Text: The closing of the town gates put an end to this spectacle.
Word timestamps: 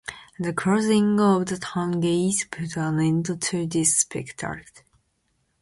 The 0.39 0.51
closing 0.51 1.19
of 1.19 1.45
the 1.45 1.57
town 1.59 1.99
gates 1.99 2.45
put 2.49 2.75
an 2.75 2.99
end 2.99 3.39
to 3.51 3.67
this 3.67 3.97
spectacle. 3.97 4.55